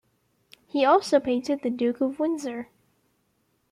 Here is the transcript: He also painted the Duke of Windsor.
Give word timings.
He 0.65 0.83
also 0.83 1.19
painted 1.19 1.61
the 1.61 1.69
Duke 1.69 2.01
of 2.01 2.19
Windsor. 2.19 2.69